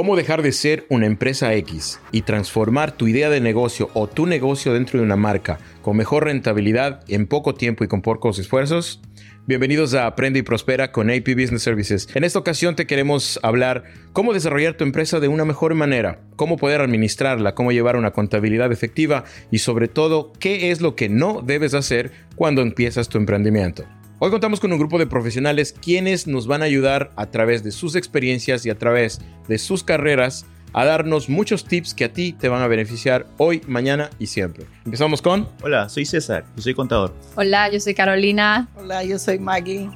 [0.00, 4.24] ¿Cómo dejar de ser una empresa X y transformar tu idea de negocio o tu
[4.24, 9.02] negocio dentro de una marca con mejor rentabilidad en poco tiempo y con pocos esfuerzos?
[9.46, 12.08] Bienvenidos a Aprende y Prospera con AP Business Services.
[12.14, 13.84] En esta ocasión te queremos hablar
[14.14, 18.72] cómo desarrollar tu empresa de una mejor manera, cómo poder administrarla, cómo llevar una contabilidad
[18.72, 23.84] efectiva y sobre todo qué es lo que no debes hacer cuando empiezas tu emprendimiento.
[24.22, 27.70] Hoy contamos con un grupo de profesionales quienes nos van a ayudar a través de
[27.70, 30.44] sus experiencias y a través de sus carreras
[30.74, 34.66] a darnos muchos tips que a ti te van a beneficiar hoy, mañana y siempre.
[34.84, 35.48] Empezamos con...
[35.62, 37.14] Hola, soy César, yo soy contador.
[37.34, 38.68] Hola, yo soy Carolina.
[38.76, 39.88] Hola, yo soy Maggie.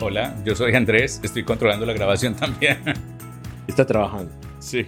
[0.00, 2.78] Hola, yo soy Andrés, estoy controlando la grabación también.
[3.66, 4.32] Está trabajando.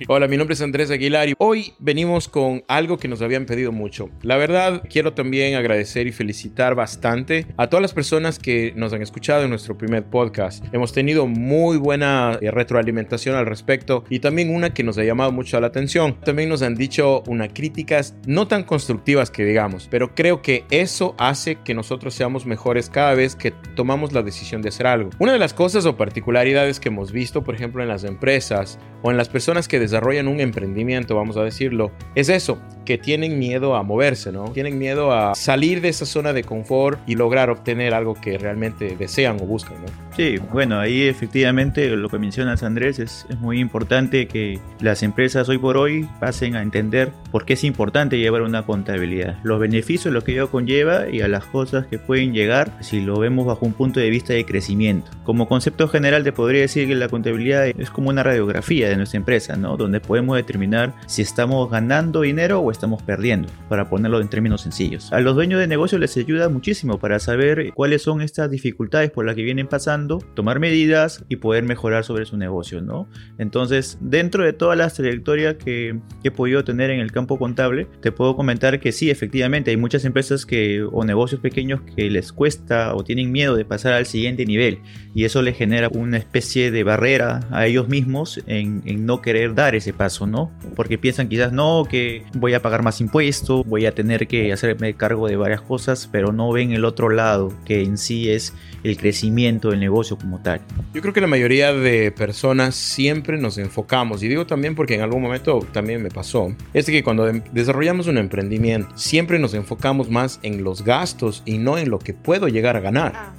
[0.06, 3.72] Hola, mi nombre es Andrés Aguilar y hoy venimos con algo que nos habían pedido
[3.72, 4.10] mucho.
[4.20, 9.00] La verdad, quiero también agradecer y felicitar bastante a todas las personas que nos han
[9.00, 10.62] escuchado en nuestro primer podcast.
[10.74, 15.32] Hemos tenido muy buena eh, retroalimentación al respecto y también una que nos ha llamado
[15.32, 16.20] mucho la atención.
[16.20, 21.14] También nos han dicho unas críticas no tan constructivas que digamos, pero creo que eso
[21.16, 25.08] hace que nosotros seamos mejores cada vez que tomamos la decisión de hacer algo.
[25.19, 29.10] Una de las cosas o particularidades que hemos visto, por ejemplo, en las empresas o
[29.10, 33.77] en las personas que desarrollan un emprendimiento, vamos a decirlo, es eso, que tienen miedo
[33.77, 34.50] a moverse, ¿no?
[34.50, 38.97] Tienen miedo a salir de esa zona de confort y lograr obtener algo que realmente
[38.97, 40.12] desean o buscan, ¿no?
[40.16, 45.48] Sí, bueno, ahí efectivamente lo que mencionas Andrés es, es muy importante que las empresas
[45.48, 50.12] hoy por hoy pasen a entender por qué es importante llevar una contabilidad, los beneficios,
[50.12, 53.64] lo que ello conlleva y a las cosas que pueden llegar si lo vemos bajo
[53.64, 55.10] un punto de vista de crecimiento.
[55.25, 59.19] Como concepto general te podría decir que la contabilidad es como una radiografía de nuestra
[59.19, 59.77] empresa, ¿no?
[59.77, 65.12] Donde podemos determinar si estamos ganando dinero o estamos perdiendo, para ponerlo en términos sencillos.
[65.12, 69.25] A los dueños de negocio les ayuda muchísimo para saber cuáles son estas dificultades por
[69.25, 73.09] las que vienen pasando tomar medidas y poder mejorar sobre su negocio, ¿no?
[73.39, 78.12] Entonces, dentro de todas las trayectorias que, he podido tener en el campo contable, te
[78.12, 82.94] puedo comentar que sí, efectivamente, hay muchas empresas que, o negocios pequeños que les cuesta
[82.94, 84.78] o tienen miedo de pasar al siguiente nivel
[85.15, 89.55] y eso les genera una especie de barrera a ellos mismos en, en no querer
[89.55, 90.50] dar ese paso, ¿no?
[90.75, 94.95] Porque piensan quizás no, que voy a pagar más impuestos, voy a tener que hacerme
[94.95, 98.97] cargo de varias cosas, pero no ven el otro lado, que en sí es el
[98.97, 100.61] crecimiento del negocio como tal.
[100.95, 105.03] Yo creo que la mayoría de personas siempre nos enfocamos, y digo también porque en
[105.03, 110.11] algún momento también me pasó, es que cuando em, desarrollamos un emprendimiento, siempre nos enfocamos
[110.11, 113.12] más en los gastos y no en lo que puedo llegar a ganar.
[113.15, 113.34] Ah.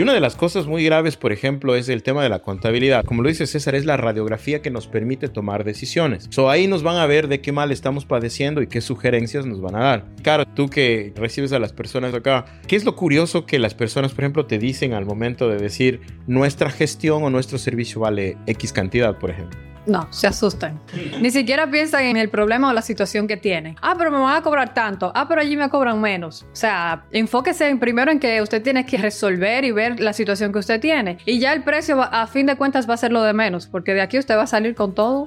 [0.00, 3.04] Y una de las cosas muy graves, por ejemplo, es el tema de la contabilidad.
[3.04, 6.26] Como lo dice César, es la radiografía que nos permite tomar decisiones.
[6.30, 9.60] So, ahí nos van a ver de qué mal estamos padeciendo y qué sugerencias nos
[9.60, 10.06] van a dar.
[10.22, 14.12] Claro, tú que recibes a las personas acá, ¿qué es lo curioso que las personas,
[14.12, 18.72] por ejemplo, te dicen al momento de decir nuestra gestión o nuestro servicio vale X
[18.72, 19.69] cantidad, por ejemplo?
[19.86, 20.80] No, se asustan.
[21.20, 23.76] Ni siquiera piensan en el problema o la situación que tienen.
[23.80, 25.10] Ah, pero me van a cobrar tanto.
[25.14, 26.42] Ah, pero allí me cobran menos.
[26.52, 30.52] O sea, enfóquese en, primero en que usted tiene que resolver y ver la situación
[30.52, 31.18] que usted tiene.
[31.24, 33.94] Y ya el precio, a fin de cuentas, va a ser lo de menos, porque
[33.94, 35.24] de aquí usted va a salir con todo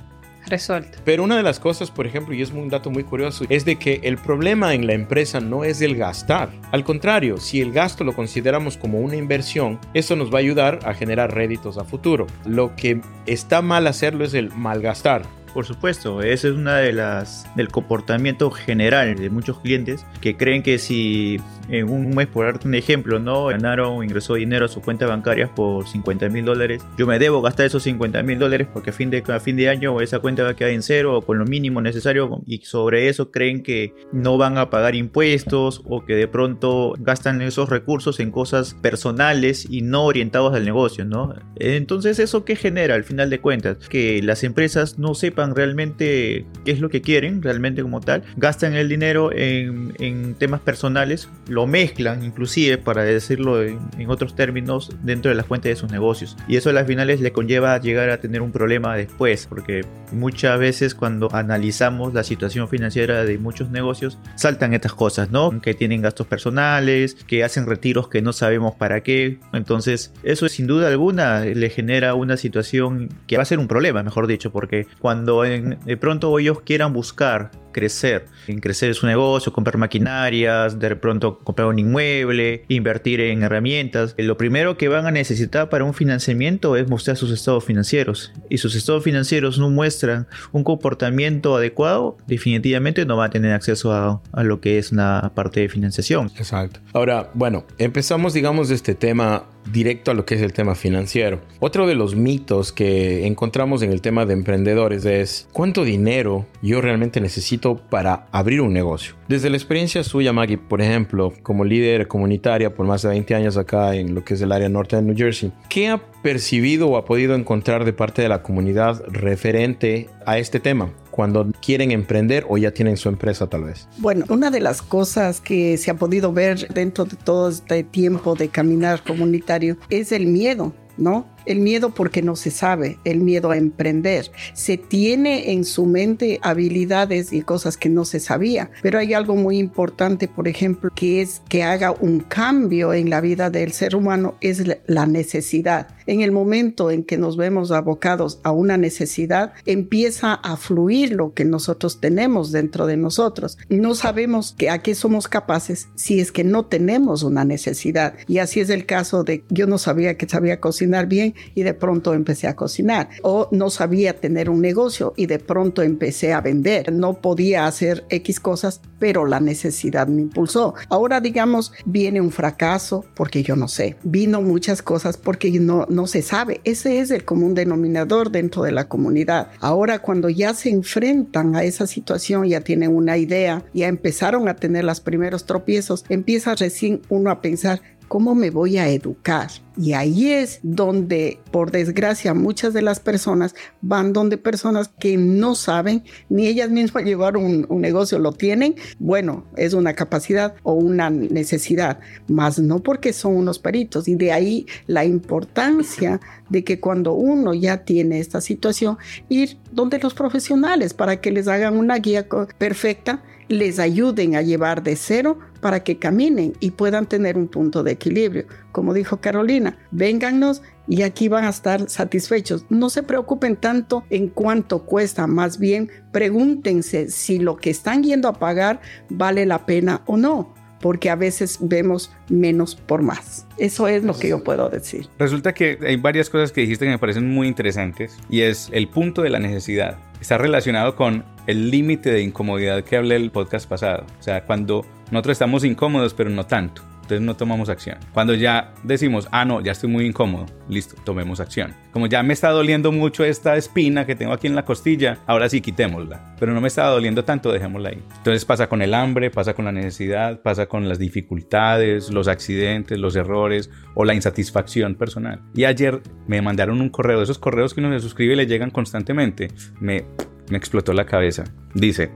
[0.47, 0.99] resuelto.
[1.03, 3.77] Pero una de las cosas, por ejemplo, y es un dato muy curioso, es de
[3.77, 6.49] que el problema en la empresa no es el gastar.
[6.71, 10.79] Al contrario, si el gasto lo consideramos como una inversión, eso nos va a ayudar
[10.85, 12.27] a generar réditos a futuro.
[12.45, 15.23] Lo que está mal hacerlo es el malgastar.
[15.53, 20.63] Por supuesto, ese es una de las del comportamiento general de muchos clientes que creen
[20.63, 24.81] que si en un mes, por darte un ejemplo, no ganaron, ingresó dinero a su
[24.81, 28.89] cuenta bancaria por 50 mil dólares, yo me debo gastar esos 50 mil dólares porque
[28.89, 31.21] a fin, de, a fin de año esa cuenta va a quedar en cero o
[31.21, 36.05] con lo mínimo necesario y sobre eso creen que no van a pagar impuestos o
[36.05, 41.35] que de pronto gastan esos recursos en cosas personales y no orientados al negocio, ¿no?
[41.55, 43.77] Entonces, ¿eso qué genera al final de cuentas?
[43.89, 48.73] Que las empresas no sepan realmente qué es lo que quieren, realmente como tal, gastan
[48.73, 55.29] el dinero en, en temas personales, lo mezclan inclusive, para decirlo en, otros términos, dentro
[55.29, 56.37] de las cuentas de sus negocios.
[56.47, 60.59] Y eso a las finales le conlleva llegar a tener un problema después, porque muchas
[60.59, 65.61] veces cuando analizamos la situación financiera de muchos negocios, saltan estas cosas, ¿no?
[65.61, 69.39] Que tienen gastos personales, que hacen retiros que no sabemos para qué.
[69.53, 74.03] Entonces, eso sin duda alguna le genera una situación que va a ser un problema,
[74.03, 79.77] mejor dicho, porque cuando de pronto ellos quieran buscar crecer, en crecer su negocio, comprar
[79.77, 85.69] maquinarias, de pronto comprar un inmueble, invertir en herramientas, lo primero que van a necesitar
[85.69, 88.31] para un financiamiento es mostrar sus estados financieros.
[88.49, 93.91] Y sus estados financieros no muestran un comportamiento adecuado, definitivamente no va a tener acceso
[93.91, 96.31] a, lo que es una parte de financiación.
[96.37, 96.79] Exacto.
[96.93, 101.39] Ahora, bueno, empezamos digamos de este tema directo a lo que es el tema financiero.
[101.59, 106.81] Otro de los mitos que encontramos en el tema de emprendedores es cuánto dinero yo
[106.81, 109.15] realmente necesito para abrir un negocio.
[109.27, 113.57] Desde la experiencia suya, Maggie, por ejemplo, como líder comunitaria por más de 20 años
[113.57, 116.97] acá en lo que es el área norte de New Jersey, ¿qué ha percibido o
[116.97, 120.91] ha podido encontrar de parte de la comunidad referente a este tema?
[121.13, 123.87] cuando quieren emprender o ya tienen su empresa tal vez?
[123.99, 128.33] Bueno, una de las cosas que se ha podido ver dentro de todo este tiempo
[128.33, 131.27] de caminar comunitario es el miedo, ¿no?
[131.45, 134.31] El miedo porque no se sabe, el miedo a emprender.
[134.53, 139.35] Se tiene en su mente habilidades y cosas que no se sabía, pero hay algo
[139.35, 143.95] muy importante, por ejemplo, que es que haga un cambio en la vida del ser
[143.95, 145.87] humano, es la necesidad.
[146.05, 151.33] En el momento en que nos vemos abocados a una necesidad, empieza a fluir lo
[151.33, 153.57] que nosotros tenemos dentro de nosotros.
[153.69, 158.15] No sabemos que a qué somos capaces si es que no tenemos una necesidad.
[158.27, 161.73] Y así es el caso de yo no sabía que sabía cocinar bien y de
[161.73, 163.09] pronto empecé a cocinar.
[163.21, 166.91] O no sabía tener un negocio y de pronto empecé a vender.
[166.91, 170.73] No podía hacer X cosas, pero la necesidad me impulsó.
[170.89, 173.95] Ahora digamos, viene un fracaso porque yo no sé.
[174.03, 176.61] Vino muchas cosas porque no, no se sabe.
[176.63, 179.49] Ese es el común denominador dentro de la comunidad.
[179.59, 184.55] Ahora cuando ya se enfrentan a esa situación, ya tienen una idea, ya empezaron a
[184.55, 189.49] tener los primeros tropiezos, empieza recién uno a pensar, ¿Cómo me voy a educar?
[189.75, 195.55] Y ahí es donde, por desgracia, muchas de las personas van donde personas que no
[195.55, 201.09] saben, ni ellas mismas llevar un, negocio, lo tienen, bueno, es una capacidad o una
[201.09, 204.07] necesidad, más no porque son unos peritos.
[204.07, 206.19] Y de ahí la importancia
[206.49, 208.97] de que cuando uno ya tiene esta situación,
[209.29, 212.27] ir donde los profesionales para que les hagan una guía
[212.57, 213.23] perfecta
[213.53, 217.91] les ayuden a llevar de cero para que caminen y puedan tener un punto de
[217.91, 218.45] equilibrio.
[218.71, 222.65] Como dijo Carolina, véngannos y aquí van a estar satisfechos.
[222.69, 228.27] No se preocupen tanto en cuánto cuesta, más bien pregúntense si lo que están yendo
[228.27, 230.53] a pagar vale la pena o no
[230.83, 233.47] porque a veces vemos menos por más.
[233.57, 235.07] Eso es lo que yo puedo decir.
[235.17, 238.89] Resulta que hay varias cosas que dijiste que me parecen muy interesantes y es el
[238.89, 239.97] punto de la necesidad.
[240.19, 244.05] Está relacionado con el límite de incomodidad que hablé el podcast pasado.
[244.19, 247.97] O sea, cuando nosotros estamos incómodos, pero no tanto entonces no tomamos acción.
[248.13, 251.73] Cuando ya decimos, ah, no, ya estoy muy incómodo, listo, tomemos acción.
[251.91, 255.49] Como ya me está doliendo mucho esta espina que tengo aquí en la costilla, ahora
[255.49, 256.35] sí quitémosla.
[256.39, 258.01] Pero no me está doliendo tanto, dejémosla ahí.
[258.17, 262.97] Entonces pasa con el hambre, pasa con la necesidad, pasa con las dificultades, los accidentes,
[262.97, 265.41] los errores o la insatisfacción personal.
[265.53, 268.71] Y ayer me mandaron un correo, esos correos que uno se suscribe y le llegan
[268.71, 269.49] constantemente.
[269.81, 270.05] Me,
[270.53, 271.45] me explotó la cabeza.
[271.73, 272.11] Dice,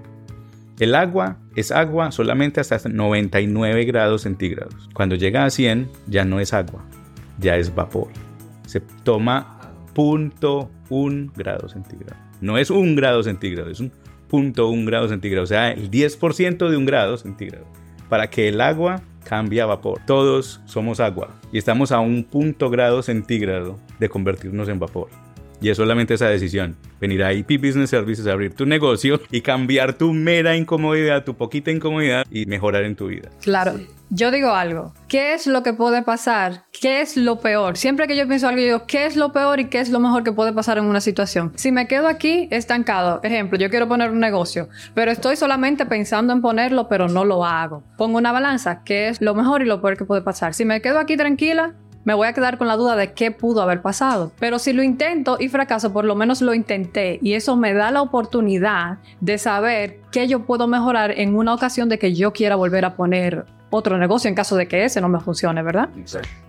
[0.80, 4.89] el agua es agua solamente hasta 99 grados centígrados.
[4.94, 6.86] Cuando llega a 100 ya no es agua,
[7.39, 8.10] ya es vapor.
[8.68, 12.22] Se toma punto un grado centígrado.
[12.39, 13.92] No es un grado centígrado, es un
[14.28, 15.44] punto un grado centígrado.
[15.44, 17.66] O sea, el 10% de un grado centígrado.
[18.07, 20.00] Para que el agua cambie a vapor.
[20.06, 25.10] Todos somos agua y estamos a un punto grado centígrado de convertirnos en vapor.
[25.62, 26.75] Y es solamente esa decisión.
[27.00, 31.71] Venir a IP Business Services, abrir tu negocio y cambiar tu mera incomodidad, tu poquita
[31.71, 33.30] incomodidad y mejorar en tu vida.
[33.42, 33.80] Claro.
[34.09, 34.94] Yo digo algo.
[35.09, 36.63] ¿Qué es lo que puede pasar?
[36.71, 37.75] ¿Qué es lo peor?
[37.75, 40.00] Siempre que yo pienso algo, yo digo, ¿qué es lo peor y qué es lo
[40.00, 41.51] mejor que puede pasar en una situación?
[41.56, 46.31] Si me quedo aquí estancado, ejemplo, yo quiero poner un negocio, pero estoy solamente pensando
[46.31, 47.84] en ponerlo, pero no lo hago.
[47.98, 50.53] Pongo una balanza, ¿qué es lo mejor y lo peor que puede pasar?
[50.53, 51.75] Si me quedo aquí tranquila,
[52.07, 54.31] me voy a quedar con la duda de qué pudo haber pasado.
[54.39, 57.91] Pero si lo intento y fracaso, por lo menos lo intenté y eso me da
[57.91, 62.55] la oportunidad de saber qué yo puedo mejorar en una ocasión de que yo quiera
[62.55, 65.89] volver a poner otro negocio en caso de que ese no me funcione, ¿verdad?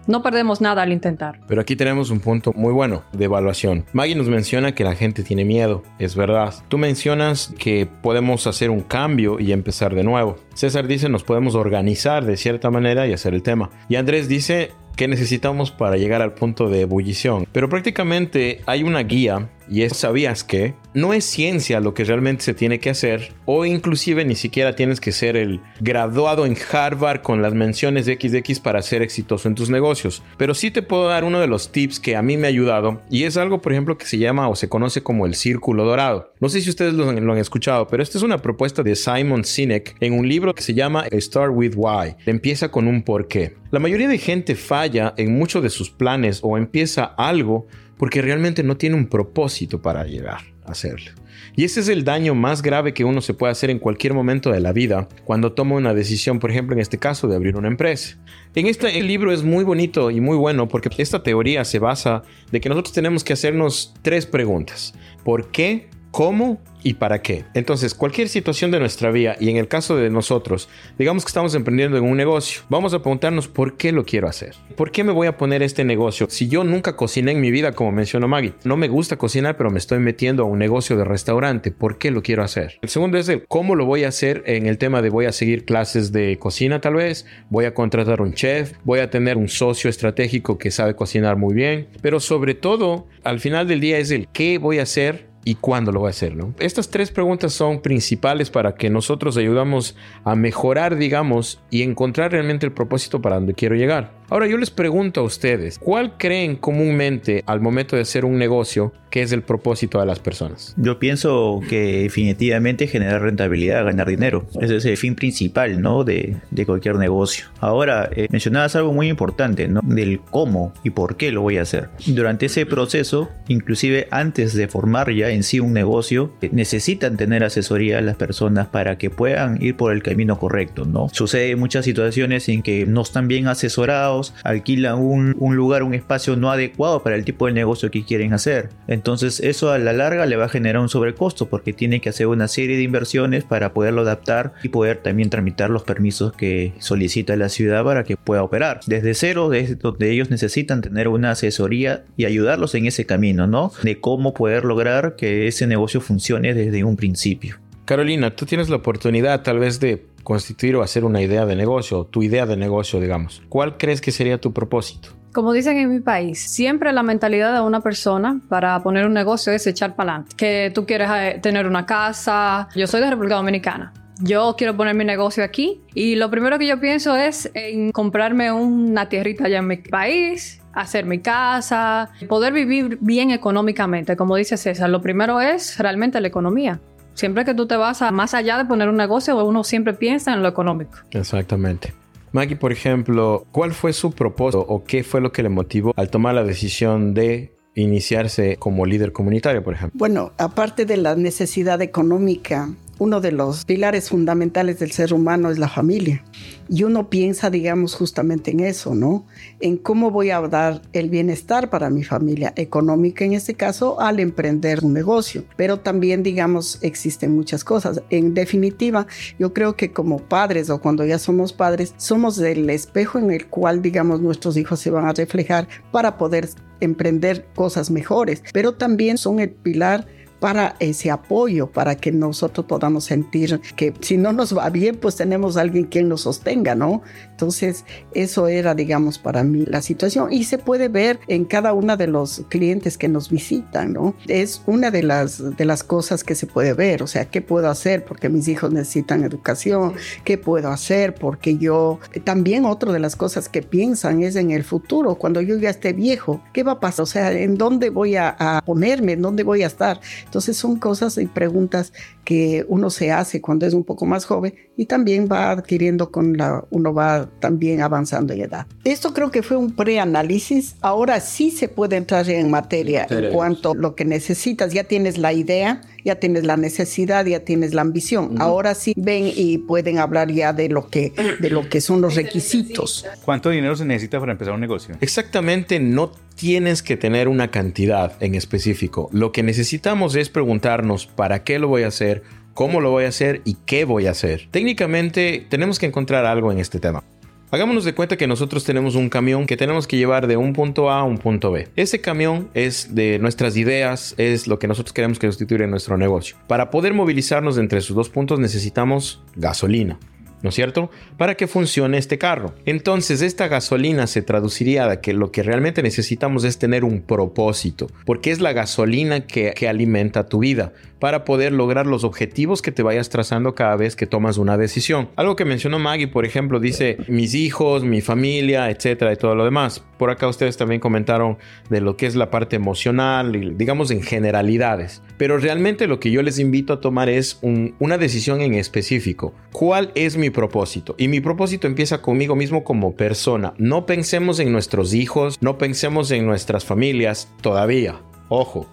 [0.06, 1.40] No perdemos nada al intentar.
[1.48, 3.84] Pero aquí tenemos un punto muy bueno de evaluación.
[3.92, 6.54] Maggie nos menciona que la gente tiene miedo, es verdad.
[6.68, 10.36] Tú mencionas que podemos hacer un cambio y empezar de nuevo.
[10.54, 13.70] César dice nos podemos organizar de cierta manera y hacer el tema.
[13.88, 17.46] Y Andrés dice qué necesitamos para llegar al punto de ebullición.
[17.52, 22.42] Pero prácticamente hay una guía y es sabías que no es ciencia lo que realmente
[22.42, 27.22] se tiene que hacer o inclusive ni siquiera tienes que ser el graduado en Harvard
[27.22, 30.22] con las menciones de XX para ser exitoso en tus negocios.
[30.36, 33.00] Pero sí te puedo dar uno de los tips que a mí me ha ayudado
[33.10, 36.32] y es algo por ejemplo que se llama o se conoce como el círculo dorado.
[36.40, 39.44] No sé si ustedes lo, lo han escuchado, pero esta es una propuesta de Simon
[39.44, 42.16] Sinek en un libro que se llama Start with Why.
[42.26, 43.56] Empieza con un porqué.
[43.70, 47.66] La mayoría de gente falla en muchos de sus planes o empieza algo
[47.98, 50.40] porque realmente no tiene un propósito para llegar
[50.70, 51.10] hacerlo.
[51.56, 54.50] Y ese es el daño más grave que uno se puede hacer en cualquier momento
[54.50, 57.68] de la vida cuando toma una decisión, por ejemplo, en este caso, de abrir una
[57.68, 58.16] empresa.
[58.54, 62.60] En este libro es muy bonito y muy bueno porque esta teoría se basa de
[62.60, 64.94] que nosotros tenemos que hacernos tres preguntas.
[65.24, 65.88] ¿Por qué?
[66.18, 66.58] ¿Cómo?
[66.82, 67.44] y para qué.
[67.54, 71.54] Entonces, cualquier situación de nuestra vida, y en el caso de nosotros, digamos que estamos
[71.54, 74.54] emprendiendo en un negocio, vamos a preguntarnos por qué lo quiero hacer.
[74.76, 76.26] ¿Por qué me voy a poner este negocio?
[76.30, 79.70] Si yo nunca cociné en mi vida, como mencionó Maggie, no me gusta cocinar, pero
[79.70, 82.78] me estoy metiendo a un negocio de restaurante, ¿por qué lo quiero hacer?
[82.82, 85.32] El segundo es el cómo lo voy a hacer en el tema de voy a
[85.32, 89.48] seguir clases de cocina tal vez, voy a contratar un chef, voy a tener un
[89.48, 94.10] socio estratégico que sabe cocinar muy bien, pero sobre todo, al final del día es
[94.10, 96.52] el qué voy a hacer y cuándo lo voy a hacer, ¿no?
[96.58, 102.66] Estas tres preguntas son principales para que nosotros ayudamos a mejorar, digamos, y encontrar realmente
[102.66, 104.17] el propósito para donde quiero llegar.
[104.30, 108.92] Ahora yo les pregunto a ustedes, ¿cuál creen comúnmente al momento de hacer un negocio
[109.08, 110.74] que es el propósito de las personas?
[110.76, 114.46] Yo pienso que definitivamente generar rentabilidad, ganar dinero.
[114.60, 116.04] Ese es el fin principal, ¿no?
[116.04, 117.46] De, de cualquier negocio.
[117.58, 119.80] Ahora, eh, mencionabas algo muy importante, ¿no?
[119.82, 121.88] Del cómo y por qué lo voy a hacer.
[122.06, 127.44] Durante ese proceso, inclusive antes de formar ya en sí un negocio, eh, necesitan tener
[127.44, 131.08] asesoría a las personas para que puedan ir por el camino correcto, ¿no?
[131.12, 136.50] Sucede muchas situaciones en que no están bien asesorados alquilan un, lugar, un espacio no
[136.50, 138.70] adecuado para el tipo de negocio que quieren hacer.
[138.86, 142.26] Entonces eso a la larga le va a generar un sobrecosto porque tiene que hacer
[142.26, 147.36] una serie de inversiones para poderlo adaptar y poder también tramitar los permisos que solicita
[147.36, 148.80] la ciudad para que pueda operar.
[148.86, 153.72] Desde cero, desde donde ellos necesitan tener una asesoría y ayudarlos en ese camino, ¿no?
[153.82, 157.56] De cómo poder lograr que ese negocio funcione desde un principio.
[157.88, 162.04] Carolina, tú tienes la oportunidad tal vez de constituir o hacer una idea de negocio,
[162.04, 163.40] tu idea de negocio, digamos.
[163.48, 165.08] ¿Cuál crees que sería tu propósito?
[165.32, 169.54] Como dicen en mi país, siempre la mentalidad de una persona para poner un negocio
[169.54, 170.36] es echar para adelante.
[170.36, 172.68] Que tú quieres eh, tener una casa.
[172.76, 173.94] Yo soy de República Dominicana.
[174.20, 178.52] Yo quiero poner mi negocio aquí y lo primero que yo pienso es en comprarme
[178.52, 184.14] una tierrita allá en mi país, hacer mi casa, poder vivir bien económicamente.
[184.14, 186.80] Como dice César, lo primero es realmente la economía.
[187.18, 190.32] Siempre que tú te vas a más allá de poner un negocio, uno siempre piensa
[190.32, 190.98] en lo económico.
[191.10, 191.92] Exactamente.
[192.30, 196.10] Maggie, por ejemplo, ¿cuál fue su propósito o qué fue lo que le motivó al
[196.10, 199.98] tomar la decisión de iniciarse como líder comunitario, por ejemplo?
[199.98, 205.58] Bueno, aparte de la necesidad económica, uno de los pilares fundamentales del ser humano es
[205.58, 206.22] la familia.
[206.68, 209.26] Y uno piensa, digamos, justamente en eso, ¿no?
[209.60, 214.20] En cómo voy a dar el bienestar para mi familia económica, en este caso, al
[214.20, 215.44] emprender un negocio.
[215.56, 218.02] Pero también, digamos, existen muchas cosas.
[218.10, 219.06] En definitiva,
[219.38, 223.46] yo creo que como padres o cuando ya somos padres, somos el espejo en el
[223.46, 226.48] cual, digamos, nuestros hijos se van a reflejar para poder
[226.80, 228.42] emprender cosas mejores.
[228.52, 230.06] Pero también son el pilar
[230.40, 235.16] para ese apoyo, para que nosotros podamos sentir que si no nos va bien, pues
[235.16, 237.02] tenemos alguien quien nos sostenga, ¿no?
[237.30, 241.96] Entonces, eso era, digamos, para mí la situación y se puede ver en cada uno
[241.96, 244.14] de los clientes que nos visitan, ¿no?
[244.26, 247.68] Es una de las, de las cosas que se puede ver, o sea, ¿qué puedo
[247.68, 248.04] hacer?
[248.04, 251.14] Porque mis hijos necesitan educación, ¿qué puedo hacer?
[251.14, 255.56] Porque yo, también otra de las cosas que piensan es en el futuro, cuando yo
[255.56, 257.02] ya esté viejo, ¿qué va a pasar?
[257.02, 259.12] O sea, ¿en dónde voy a, a ponerme?
[259.12, 260.00] ¿En dónde voy a estar?
[260.28, 261.94] Entonces son cosas y preguntas
[262.24, 266.36] que uno se hace cuando es un poco más joven y también va adquiriendo con
[266.36, 268.66] la, uno va también avanzando en edad.
[268.84, 270.76] Esto creo que fue un preanálisis.
[270.82, 274.74] Ahora sí se puede entrar en materia en cuanto a lo que necesitas.
[274.74, 278.40] Ya tienes la idea, ya tienes la necesidad, ya tienes la ambición.
[278.40, 282.14] Ahora sí ven y pueden hablar ya de lo que de lo que son los
[282.14, 283.06] requisitos.
[283.24, 284.96] ¿Cuánto dinero se necesita para empezar un negocio?
[285.00, 289.08] Exactamente, no tienes que tener una cantidad en específico.
[289.12, 292.22] Lo que necesitamos es preguntarnos para qué lo voy a hacer,
[292.54, 294.48] cómo lo voy a hacer y qué voy a hacer.
[294.50, 297.02] Técnicamente tenemos que encontrar algo en este tema.
[297.50, 300.90] Hagámonos de cuenta que nosotros tenemos un camión que tenemos que llevar de un punto
[300.90, 301.68] A a un punto B.
[301.76, 305.96] Ese camión es de nuestras ideas, es lo que nosotros queremos que constituya en nuestro
[305.96, 306.36] negocio.
[306.46, 309.98] Para poder movilizarnos entre esos dos puntos necesitamos gasolina.
[310.42, 310.90] ¿No es cierto?
[311.16, 312.54] Para que funcione este carro.
[312.64, 317.88] Entonces, esta gasolina se traduciría a que lo que realmente necesitamos es tener un propósito,
[318.04, 322.82] porque es la gasolina que, alimenta tu vida para poder lograr los objetivos que te
[322.82, 325.10] vayas trazando cada vez que tomas una decisión.
[325.14, 329.44] Algo que mencionó Maggie, por ejemplo, dice mis hijos, mi familia, etcétera, y todo lo
[329.44, 329.84] demás.
[329.98, 331.36] Por acá ustedes también comentaron
[331.68, 335.02] de lo que es la parte emocional, digamos en generalidades.
[335.18, 339.34] Pero realmente lo que yo les invito a tomar es una decisión en específico.
[339.52, 340.94] ¿Cuál es mi propósito?
[340.96, 343.52] Y mi propósito empieza conmigo mismo como persona.
[343.58, 348.00] No pensemos en nuestros hijos, no pensemos en nuestras familias todavía.
[348.28, 348.66] Ojo,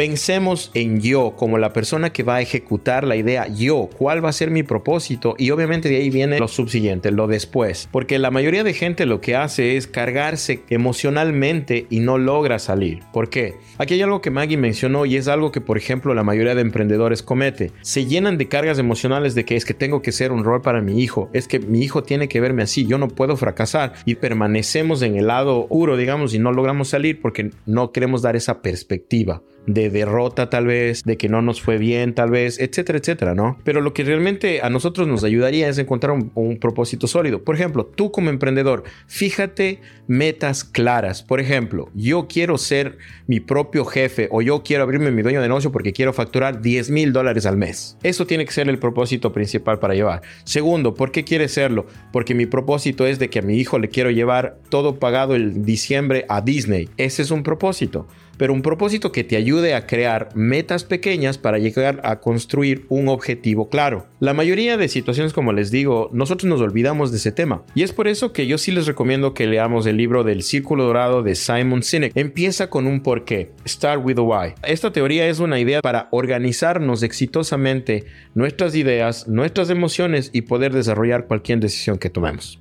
[0.00, 3.48] Pensemos en yo como la persona que va a ejecutar la idea.
[3.48, 7.26] Yo, cuál va a ser mi propósito y obviamente de ahí viene lo subsiguiente, lo
[7.26, 12.58] después, porque la mayoría de gente lo que hace es cargarse emocionalmente y no logra
[12.58, 13.00] salir.
[13.12, 13.56] ¿Por qué?
[13.76, 16.62] Aquí hay algo que Maggie mencionó y es algo que por ejemplo la mayoría de
[16.62, 17.70] emprendedores comete.
[17.82, 20.80] Se llenan de cargas emocionales de que es que tengo que ser un rol para
[20.80, 23.92] mi hijo, es que mi hijo tiene que verme así, yo no puedo fracasar.
[24.06, 28.34] Y permanecemos en el lado puro, digamos, y no logramos salir porque no queremos dar
[28.34, 32.98] esa perspectiva de derrota tal vez, de que no nos fue bien tal vez, etcétera,
[32.98, 33.58] etcétera, ¿no?
[33.64, 37.42] Pero lo que realmente a nosotros nos ayudaría es encontrar un, propósito sólido.
[37.42, 41.22] Por ejemplo, tú como emprendedor, fíjate metas claras.
[41.22, 45.48] Por ejemplo, yo quiero ser mi propio jefe o yo quiero abrirme mi dueño de
[45.48, 47.96] negocio porque quiero facturar 10 mil dólares al mes.
[48.02, 50.22] Eso tiene que ser el propósito principal para llevar.
[50.44, 51.86] Segundo, ¿por qué quieres serlo?
[52.12, 55.64] Porque mi propósito es de que a mi hijo le quiero llevar todo pagado el
[55.64, 56.88] diciembre a Disney.
[56.96, 58.06] Ese es un propósito
[58.40, 63.08] pero un propósito que te ayude a crear metas pequeñas para llegar a construir un
[63.08, 64.06] objetivo claro.
[64.18, 67.64] La mayoría de situaciones, como les digo, nosotros nos olvidamos de ese tema.
[67.74, 70.84] Y es por eso que yo sí les recomiendo que leamos el libro del Círculo
[70.84, 72.16] Dorado de Simon Sinek.
[72.16, 73.50] Empieza con un porqué.
[73.68, 74.54] Start with a why.
[74.62, 81.26] Esta teoría es una idea para organizarnos exitosamente nuestras ideas, nuestras emociones y poder desarrollar
[81.26, 82.58] cualquier decisión que tomemos.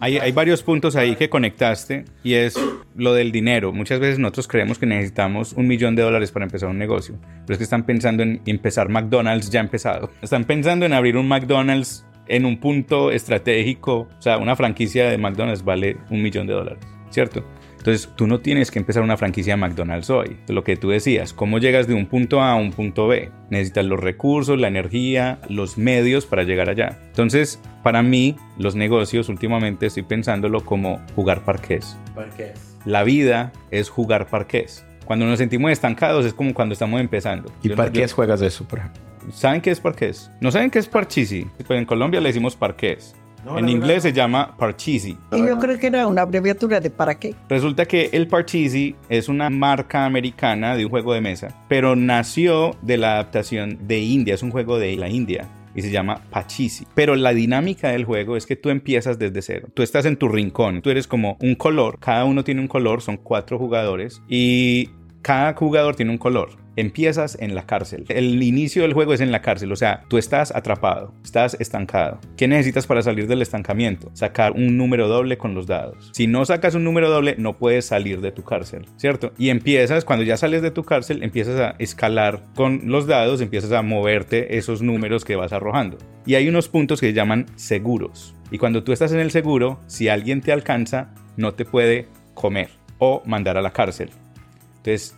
[0.00, 2.54] Hay, varios puntos ahí que conectaste y es
[2.94, 3.72] lo del dinero.
[3.72, 7.54] Muchas veces nosotros creemos que necesitamos un millón de dólares para empezar un negocio, pero
[7.54, 10.10] es que están pensando en empezar McDonald's ya empezado.
[10.22, 14.08] Están pensando en abrir un McDonald's en un punto estratégico.
[14.18, 17.44] O sea, una franquicia de McDonald's vale un millón de dólares, ¿cierto?
[17.78, 20.36] Entonces, tú no tienes que empezar una franquicia de McDonald's hoy.
[20.48, 23.30] Lo que tú decías, ¿cómo llegas de un punto A a un punto B?
[23.50, 26.98] Necesitas los recursos, la energía, los medios para llegar allá.
[27.06, 31.96] Entonces, para mí, los negocios últimamente estoy pensándolo como jugar parqués.
[32.14, 32.76] Parqués.
[32.84, 34.84] La vida es jugar parqués.
[35.04, 37.50] Cuando nos sentimos estancados es como cuando estamos empezando.
[37.62, 39.02] ¿Y parqués juegas de eso, por ejemplo?
[39.32, 40.30] ¿Saben qué es parqués?
[40.40, 41.46] ¿No saben qué es parchisi?
[41.66, 43.14] Pues en Colombia le decimos parqués
[43.56, 45.16] en inglés se llama Parcheesi.
[45.32, 47.34] Y yo creo que era una abreviatura de para qué.
[47.48, 52.76] Resulta que el Parcheesi es una marca americana de un juego de mesa, pero nació
[52.82, 56.86] de la adaptación de India, es un juego de la India y se llama Pachisi.
[56.94, 59.68] Pero la dinámica del juego es que tú empiezas desde cero.
[59.74, 63.00] Tú estás en tu rincón, tú eres como un color, cada uno tiene un color,
[63.00, 64.90] son cuatro jugadores y
[65.22, 68.04] cada jugador tiene un color empiezas en la cárcel.
[68.08, 72.20] El inicio del juego es en la cárcel, o sea, tú estás atrapado, estás estancado.
[72.36, 74.10] ¿Qué necesitas para salir del estancamiento?
[74.14, 76.10] Sacar un número doble con los dados.
[76.12, 79.32] Si no sacas un número doble, no puedes salir de tu cárcel, ¿cierto?
[79.38, 83.72] Y empiezas, cuando ya sales de tu cárcel, empiezas a escalar con los dados, empiezas
[83.72, 85.98] a moverte esos números que vas arrojando.
[86.26, 88.36] Y hay unos puntos que se llaman seguros.
[88.52, 92.70] Y cuando tú estás en el seguro, si alguien te alcanza, no te puede comer
[92.98, 94.10] o mandar a la cárcel.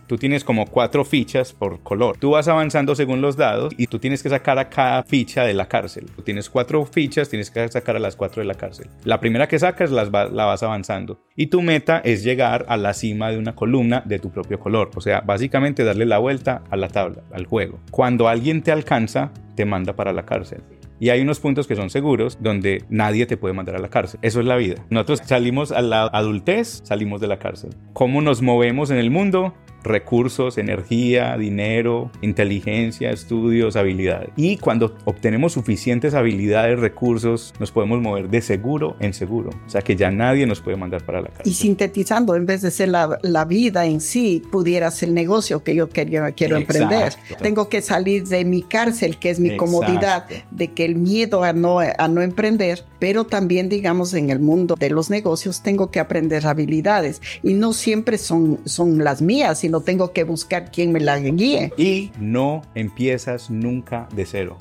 [0.07, 2.17] Tú tienes como cuatro fichas por color.
[2.17, 5.53] Tú vas avanzando según los dados y tú tienes que sacar a cada ficha de
[5.53, 6.07] la cárcel.
[6.15, 8.87] Tú tienes cuatro fichas, tienes que sacar a las cuatro de la cárcel.
[9.05, 11.19] La primera que sacas las la vas avanzando.
[11.35, 14.91] Y tu meta es llegar a la cima de una columna de tu propio color.
[14.95, 17.79] O sea, básicamente darle la vuelta a la tabla, al juego.
[17.91, 20.61] Cuando alguien te alcanza, te manda para la cárcel.
[21.01, 24.19] Y hay unos puntos que son seguros donde nadie te puede mandar a la cárcel.
[24.21, 24.75] Eso es la vida.
[24.91, 27.71] Nosotros salimos a la adultez, salimos de la cárcel.
[27.93, 29.55] ¿Cómo nos movemos en el mundo?
[29.83, 34.29] Recursos, energía, dinero, inteligencia, estudios, habilidades.
[34.35, 39.49] Y cuando obtenemos suficientes habilidades, recursos, nos podemos mover de seguro en seguro.
[39.65, 41.51] O sea que ya nadie nos puede mandar para la cárcel.
[41.51, 45.63] Y sintetizando, en vez de ser la, la vida en sí, pudiera ser el negocio
[45.63, 47.13] que yo quería, quiero emprender.
[47.41, 51.53] Tengo que salir de mi cárcel, que es mi comodidad, de que el miedo a
[51.53, 55.99] no, a no emprender, pero también, digamos, en el mundo de los negocios tengo que
[55.99, 60.99] aprender habilidades y no siempre son, son las mías, sino tengo que buscar quien me
[60.99, 61.71] la guíe.
[61.77, 64.57] Y no empiezas nunca de cero.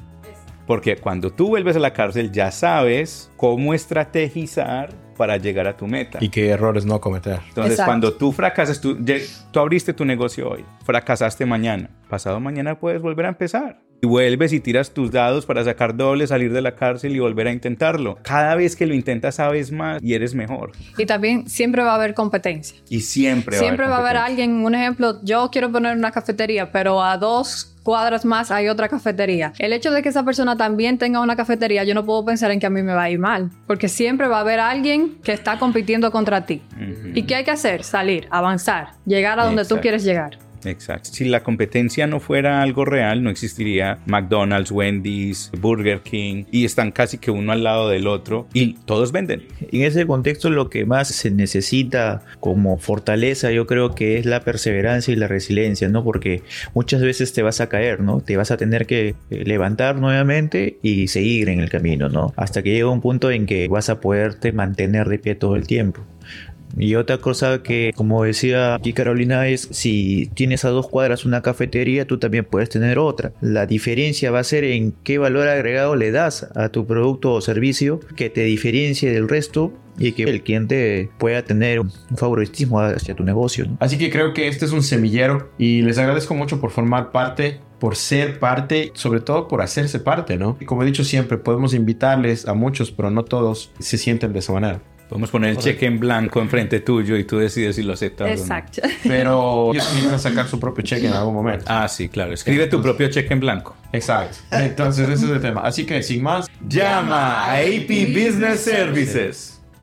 [0.68, 5.88] Porque cuando tú vuelves a la cárcel ya sabes cómo estrategizar para llegar a tu
[5.88, 6.18] meta.
[6.23, 7.40] Y qué errores no cometer.
[7.49, 8.96] Entonces, cuando tú fracasas, tú,
[9.51, 14.53] tú abriste tu negocio hoy, fracasaste mañana, pasado mañana puedes volver a empezar y vuelves
[14.53, 18.19] y tiras tus dados para sacar doble, salir de la cárcel y volver a intentarlo.
[18.23, 20.73] Cada vez que lo intentas sabes más y eres mejor.
[20.97, 22.79] Y también siempre va a haber competencia.
[22.89, 25.97] Y siempre, siempre va a haber, va a haber alguien, un ejemplo, yo quiero poner
[25.97, 29.53] una cafetería, pero a dos cuadras más hay otra cafetería.
[29.59, 32.61] El hecho de que esa persona también tenga una cafetería, yo no puedo pensar en
[32.61, 35.33] que a mí me va a ir mal, porque siempre va a haber alguien que
[35.33, 36.63] está compitiendo contra ti.
[37.15, 37.85] ¿Y qué hay que hacer?
[37.85, 40.39] Salir, avanzar, llegar a donde tú quieres llegar.
[40.64, 41.11] Exacto.
[41.12, 46.92] Si la competencia no fuera algo real, no existiría McDonald's, Wendy's, Burger King y están
[46.92, 49.46] casi que uno al lado del otro y todos venden.
[49.73, 54.40] En ese contexto lo que más se necesita como fortaleza yo creo que es la
[54.40, 56.05] perseverancia y la resiliencia, ¿no?
[56.05, 56.42] Porque
[56.75, 58.20] muchas veces te vas a caer, ¿no?
[58.20, 62.33] Te vas a tener que eh, levantar nuevamente y seguir en el camino, ¿no?
[62.37, 65.66] Hasta que llega un punto en que vas a poderte mantener de pie todo el
[65.66, 66.03] tiempo.
[66.77, 71.43] Y otra cosa que, como decía aquí Carolina, es si tienes a dos cuadras una
[71.43, 73.33] cafetería, tú también puedes tener otra.
[73.41, 77.41] La diferencia va a ser en qué valor agregado le das a tu producto o
[77.41, 83.15] servicio que te diferencie del resto y que el cliente pueda tener un favoritismo hacia
[83.15, 83.67] tu negocio.
[83.81, 87.61] Así que creo que este es un semillero y les agradezco mucho por formar parte
[87.81, 90.57] por ser parte, sobre todo por hacerse parte, ¿no?
[90.61, 94.39] Y como he dicho siempre, podemos invitarles a muchos, pero no todos se sienten de
[94.39, 94.83] esa manera.
[95.11, 98.81] Podemos poner el cheque en blanco enfrente tuyo y tú decides si lo aceptas Exacto.
[98.85, 98.94] o no.
[99.03, 101.64] Pero ellos van a sacar su propio cheque en algún momento.
[101.66, 102.33] Ah, sí, claro.
[102.33, 103.75] Escribe tu propio cheque en blanco.
[103.92, 104.38] Exacto.
[104.53, 105.62] Entonces ese es el tema.
[105.62, 109.60] Así que sin más, Llama a AP Business Services.